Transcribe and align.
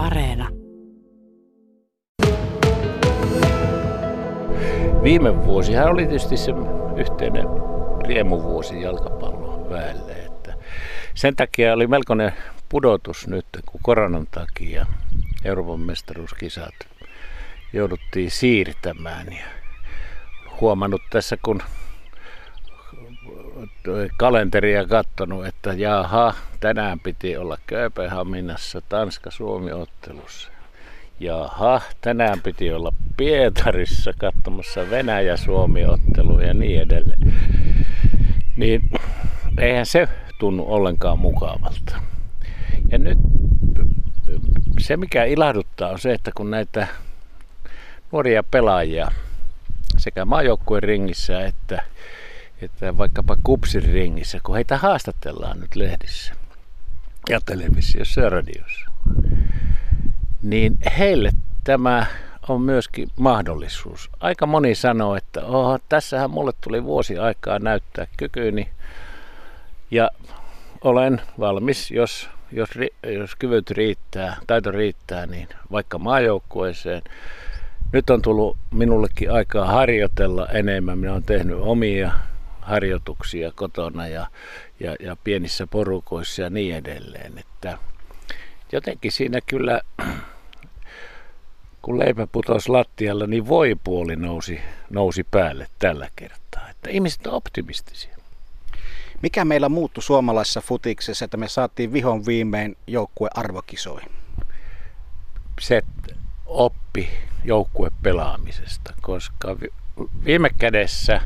Areena. 0.00 0.48
Viime 5.02 5.44
vuosihan 5.44 5.88
oli 5.88 6.06
tietysti 6.06 6.36
se 6.36 6.52
yhteinen 6.96 7.46
riemuvuosi 8.06 8.82
jalkapallon 8.82 9.70
väelle. 9.70 10.12
Että 10.12 10.54
sen 11.14 11.36
takia 11.36 11.74
oli 11.74 11.86
melkoinen 11.86 12.32
pudotus 12.68 13.28
nyt, 13.28 13.46
kun 13.66 13.80
koronan 13.82 14.26
takia 14.30 14.86
Euroopan 15.44 15.80
mestaruuskisat 15.80 16.74
jouduttiin 17.72 18.30
siirtämään. 18.30 19.26
Ja 19.32 19.44
huomannut 20.60 21.02
tässä, 21.10 21.36
kun 21.42 21.62
kalenteria 24.16 24.86
katsonut, 24.86 25.46
että 25.46 25.72
jaha, 25.72 26.34
tänään 26.60 27.00
piti 27.00 27.36
olla 27.36 27.58
Kööpenhaminassa 27.66 28.80
Tanska-Suomi-ottelussa. 28.88 30.50
Jaha, 31.20 31.80
tänään 32.00 32.40
piti 32.40 32.72
olla 32.72 32.92
Pietarissa 33.16 34.12
katsomassa 34.18 34.90
Venäjä-Suomi-ottelu 34.90 36.40
ja 36.40 36.54
niin 36.54 36.80
edelleen. 36.80 37.34
Niin 38.56 38.90
eihän 39.58 39.86
se 39.86 40.08
tunnu 40.38 40.64
ollenkaan 40.68 41.18
mukavalta. 41.18 42.00
Ja 42.90 42.98
nyt 42.98 43.18
se 44.78 44.96
mikä 44.96 45.24
ilahduttaa 45.24 45.90
on 45.90 45.98
se, 45.98 46.12
että 46.12 46.30
kun 46.34 46.50
näitä 46.50 46.86
nuoria 48.12 48.42
pelaajia 48.42 49.10
sekä 49.98 50.24
maajoukkueen 50.24 50.82
ringissä 50.82 51.46
että, 51.46 51.82
että 52.62 52.98
vaikkapa 52.98 53.36
kupsin 53.44 53.82
ringissä, 53.82 54.38
kun 54.42 54.54
heitä 54.54 54.78
haastatellaan 54.78 55.60
nyt 55.60 55.76
lehdissä 55.76 56.34
ja 57.28 57.40
televisiossa 57.46 58.20
ja 58.20 58.30
radiossa, 58.30 58.90
niin 60.42 60.78
heille 60.98 61.32
tämä 61.64 62.06
on 62.48 62.62
myöskin 62.62 63.08
mahdollisuus. 63.16 64.10
Aika 64.20 64.46
moni 64.46 64.74
sanoo, 64.74 65.16
että 65.16 65.44
oho, 65.44 65.78
tässähän 65.88 66.30
mulle 66.30 66.52
tuli 66.60 66.84
vuosi 66.84 67.18
aikaa 67.18 67.58
näyttää 67.58 68.06
kykyni 68.16 68.68
ja 69.90 70.10
olen 70.80 71.20
valmis, 71.40 71.90
jos, 71.90 72.28
jos, 72.52 72.70
jos 73.02 73.36
kyvyt 73.36 73.70
riittää, 73.70 74.36
taito 74.46 74.70
riittää, 74.70 75.26
niin 75.26 75.48
vaikka 75.72 75.98
maajoukkueeseen. 75.98 77.02
Nyt 77.92 78.10
on 78.10 78.22
tullut 78.22 78.56
minullekin 78.70 79.32
aikaa 79.32 79.66
harjoitella 79.66 80.46
enemmän. 80.46 80.98
Minä 80.98 81.12
olen 81.12 81.22
tehnyt 81.22 81.56
omia 81.60 82.12
harjoituksia 82.70 83.52
kotona 83.52 84.08
ja, 84.08 84.26
ja, 84.80 84.96
ja 85.00 85.16
pienissä 85.24 85.66
porukoissa 85.66 86.42
ja 86.42 86.50
niin 86.50 86.74
edelleen. 86.76 87.38
Että 87.38 87.78
jotenkin 88.72 89.12
siinä 89.12 89.40
kyllä, 89.46 89.80
kun 91.82 91.98
leipä 91.98 92.26
putosi 92.26 92.68
lattialla, 92.68 93.26
niin 93.26 93.48
voi 93.48 93.76
puoli 93.84 94.16
nousi, 94.16 94.60
nousi 94.90 95.24
päälle 95.24 95.66
tällä 95.78 96.08
kertaa. 96.16 96.70
Että 96.70 96.90
ihmiset 96.90 97.26
on 97.26 97.32
optimistisia. 97.32 98.16
Mikä 99.22 99.44
meillä 99.44 99.68
muuttui 99.68 100.02
suomalaisessa 100.02 100.60
futiksessa, 100.60 101.24
että 101.24 101.36
me 101.36 101.48
saatiin 101.48 101.92
vihon 101.92 102.26
viimein 102.26 102.76
joukkue 102.86 103.28
arvokisoihin? 103.34 104.10
Se 105.60 105.82
oppi 106.46 107.08
joukkue 107.44 107.90
pelaamisesta, 108.02 108.94
koska 109.00 109.56
viime 110.24 110.50
kädessä 110.58 111.20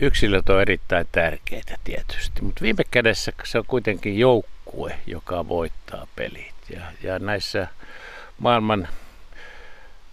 yksilöt 0.00 0.48
on 0.48 0.62
erittäin 0.62 1.06
tärkeitä 1.12 1.76
tietysti, 1.84 2.42
mutta 2.42 2.62
viime 2.62 2.84
kädessä 2.90 3.32
se 3.44 3.58
on 3.58 3.64
kuitenkin 3.66 4.18
joukkue, 4.18 4.98
joka 5.06 5.48
voittaa 5.48 6.06
pelit. 6.16 6.54
Ja, 6.70 6.80
ja 7.02 7.18
näissä 7.18 7.66
maailman 8.38 8.88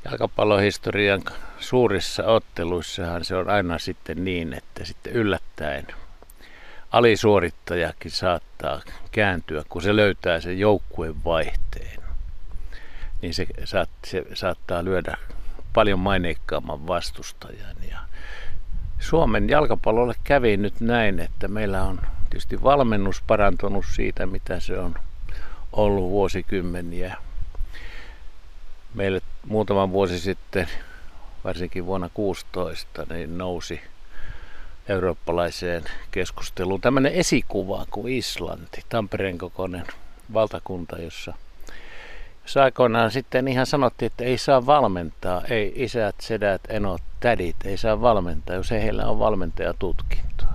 jalkapallohistorian 0.05 1.21
suurissa 1.59 2.23
otteluissahan 2.25 3.25
se 3.25 3.35
on 3.35 3.49
aina 3.49 3.79
sitten 3.79 4.25
niin, 4.25 4.53
että 4.53 4.85
sitten 4.85 5.13
yllättäen 5.13 5.87
alisuorittajakin 6.91 8.11
saattaa 8.11 8.81
kääntyä, 9.11 9.63
kun 9.69 9.81
se 9.81 9.95
löytää 9.95 10.41
sen 10.41 10.59
joukkueen 10.59 11.23
vaihteen. 11.23 11.99
Niin 13.21 13.33
se, 13.33 13.45
saat, 13.63 13.89
se 14.05 14.23
saattaa 14.33 14.83
lyödä 14.83 15.17
paljon 15.73 15.99
maineikkaamman 15.99 16.87
vastustajan. 16.87 17.75
Ja 17.91 17.99
Suomen 18.99 19.49
jalkapallolle 19.49 20.13
kävi 20.23 20.57
nyt 20.57 20.81
näin, 20.81 21.19
että 21.19 21.47
meillä 21.47 21.83
on 21.83 22.01
tietysti 22.29 22.63
valmennus 22.63 23.21
parantunut 23.27 23.85
siitä, 23.91 24.25
mitä 24.25 24.59
se 24.59 24.79
on 24.79 24.95
ollut 25.73 26.09
vuosikymmeniä. 26.09 27.17
Meille 28.93 29.21
muutama 29.47 29.91
vuosi 29.91 30.19
sitten, 30.19 30.67
varsinkin 31.43 31.85
vuonna 31.85 32.09
16, 32.13 33.05
niin 33.09 33.37
nousi 33.37 33.81
eurooppalaiseen 34.89 35.83
keskusteluun 36.11 36.81
tämmöinen 36.81 37.13
esikuva 37.13 37.85
kuin 37.91 38.13
Islanti, 38.13 38.81
Tampereen 38.89 39.37
kokoinen 39.37 39.85
valtakunta, 40.33 40.97
jossa, 41.01 41.33
aikoinaan 42.57 43.11
sitten 43.11 43.47
ihan 43.47 43.65
sanottiin, 43.65 44.07
että 44.07 44.23
ei 44.23 44.37
saa 44.37 44.65
valmentaa, 44.65 45.41
ei 45.49 45.73
isät, 45.75 46.15
sedät, 46.21 46.61
enot, 46.69 47.01
tädit, 47.19 47.55
ei 47.65 47.77
saa 47.77 48.01
valmentaa, 48.01 48.55
jos 48.55 48.71
ei 48.71 48.83
heillä 48.83 49.05
on 49.07 49.19
valmentajatutkintoa. 49.19 50.53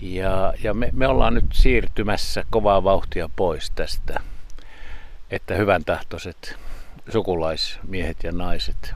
Ja, 0.00 0.54
ja 0.62 0.74
me, 0.74 0.90
me 0.92 1.06
ollaan 1.08 1.34
nyt 1.34 1.44
siirtymässä 1.52 2.44
kovaa 2.50 2.84
vauhtia 2.84 3.30
pois 3.36 3.70
tästä, 3.70 4.20
että 5.30 5.54
hyvän 5.54 5.84
tahtoiset 5.84 6.56
sukulaismiehet 7.12 8.22
ja 8.22 8.32
naiset 8.32 8.94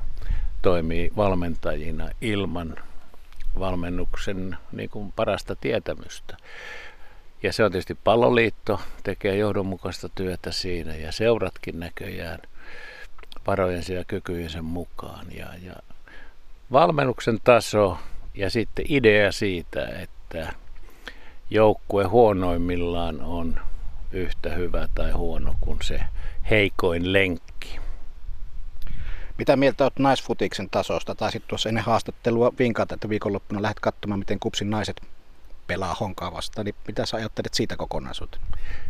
toimii 0.62 1.12
valmentajina 1.16 2.08
ilman 2.20 2.76
valmennuksen 3.58 4.56
niin 4.72 4.90
kuin 4.90 5.12
parasta 5.12 5.56
tietämystä. 5.56 6.36
Ja 7.42 7.52
se 7.52 7.64
on 7.64 7.72
tietysti 7.72 7.94
palloliitto, 8.04 8.80
tekee 9.02 9.36
johdonmukaista 9.36 10.08
työtä 10.08 10.52
siinä 10.52 10.96
ja 10.96 11.12
seuratkin 11.12 11.80
näköjään 11.80 12.38
varojensa 13.46 13.92
ja 13.92 14.04
kykyjensä 14.04 14.62
mukaan. 14.62 15.26
Ja, 15.36 15.46
ja 15.62 15.74
valmennuksen 16.72 17.38
taso 17.44 17.98
ja 18.34 18.50
sitten 18.50 18.84
idea 18.88 19.32
siitä, 19.32 19.86
että 19.86 20.52
joukkue 21.50 22.04
huonoimmillaan 22.04 23.20
on 23.22 23.60
yhtä 24.12 24.50
hyvä 24.50 24.88
tai 24.94 25.10
huono 25.10 25.54
kuin 25.60 25.78
se 25.82 26.00
heikoin 26.50 27.12
lenkki. 27.12 27.78
Mitä 29.38 29.56
mieltä 29.56 29.84
olet 29.84 29.98
naisfutiksen 29.98 30.70
tasosta? 30.70 31.14
Taisit 31.14 31.42
tuossa 31.48 31.68
ennen 31.68 31.84
haastattelua 31.84 32.52
vinkata, 32.58 32.94
että 32.94 33.08
viikonloppuna 33.08 33.62
lähdet 33.62 33.80
katsomaan, 33.80 34.18
miten 34.18 34.40
kupsin 34.40 34.70
naiset 34.70 35.02
pelaa 35.66 35.94
honkaa 35.94 36.32
vastaan. 36.32 36.64
Niin 36.64 36.74
mitä 36.86 37.06
sä 37.06 37.16
ajattelet 37.16 37.54
siitä 37.54 37.76
kokonaisuutta? 37.76 38.38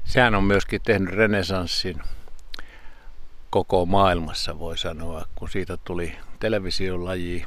Sehän 0.04 0.34
on 0.34 0.44
myöskin 0.44 0.80
tehnyt 0.84 1.14
renesanssin 1.14 2.02
koko 3.50 3.86
maailmassa, 3.86 4.58
voi 4.58 4.78
sanoa, 4.78 5.24
kun 5.34 5.48
siitä 5.48 5.76
tuli 5.76 6.16
televisiolaji. 6.40 7.44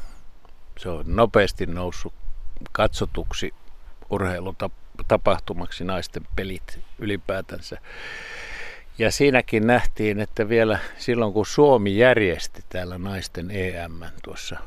Se 0.80 0.90
on 0.90 1.04
nopeasti 1.08 1.66
noussut 1.66 2.14
katsotuksi 2.72 3.54
urheilutapahtumaksi 4.10 5.84
naisten 5.84 6.28
pelit 6.36 6.80
ylipäätänsä. 7.00 7.78
Ja 8.98 9.12
siinäkin 9.12 9.68
nähtiin, 9.68 10.20
että 10.20 10.50
vielä 10.50 10.80
silloin 10.98 11.34
kun 11.34 11.46
Suomi 11.46 11.98
järjesti 11.98 12.64
täällä 12.70 12.98
naisten 12.98 13.52
EM 13.52 14.02
tuossa 14.24 14.60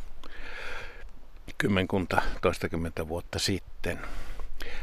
kymmenkunta, 1.59 2.23
toistakymmentä 2.43 3.09
vuotta 3.09 3.39
sitten, 3.39 3.99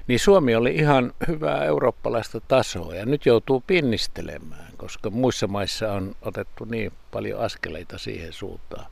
niin 0.07 0.19
Suomi 0.19 0.55
oli 0.55 0.75
ihan 0.75 1.13
hyvää 1.27 1.63
eurooppalaista 1.63 2.41
tasoa 2.41 2.95
ja 2.95 3.05
nyt 3.05 3.25
joutuu 3.25 3.63
pinnistelemään, 3.67 4.73
koska 4.77 5.09
muissa 5.09 5.47
maissa 5.47 5.91
on 5.91 6.15
otettu 6.21 6.65
niin 6.65 6.91
paljon 7.11 7.39
askeleita 7.39 7.97
siihen 7.97 8.33
suuntaan. 8.33 8.85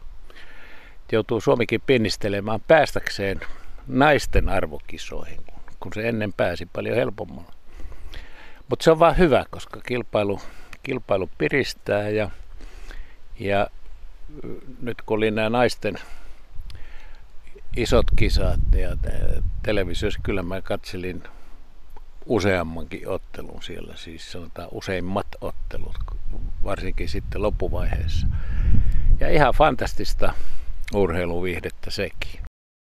Joutuu 1.12 1.42
Suomikin 1.42 1.82
pinnistelemään 1.86 2.62
päästäkseen 2.68 3.40
naisten 3.88 4.50
arvokisoihin, 4.50 5.42
kun 5.80 5.92
se 5.94 6.10
ennen 6.10 6.34
pääsi 6.34 6.66
paljon 6.74 6.96
helpommalla. 6.96 7.54
Mutta 8.70 8.84
se 8.84 8.92
on 8.92 9.00
vaan 9.00 9.18
hyvä, 9.18 9.46
koska 9.50 9.82
kilpailu, 9.82 10.40
kilpailu 10.84 11.30
piristää 11.38 12.10
ja, 12.10 12.30
ja 13.40 13.68
nyt 14.82 15.02
kun 15.02 15.18
oli 15.18 15.32
nämä 15.32 15.50
naisten 15.50 15.96
isot 17.78 18.06
kisat 18.16 18.60
ja 18.76 18.98
televisiossa 19.64 20.20
kyllä 20.24 20.44
mä 20.44 20.62
katselin 20.62 21.24
useammankin 22.26 23.08
ottelun 23.08 23.64
siellä, 23.64 23.96
siis 23.96 24.32
sanotaan 24.32 24.68
useimmat 24.72 25.28
ottelut, 25.42 25.98
varsinkin 26.64 27.10
sitten 27.10 27.42
loppuvaiheessa. 27.42 28.28
Ja 29.20 29.30
ihan 29.30 29.54
fantastista 29.54 30.34
urheiluviihdettä 30.94 31.92
sekin. 31.92 32.43